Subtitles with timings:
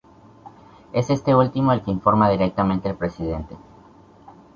[0.93, 3.55] Es este último el que informa directamente al Presidente.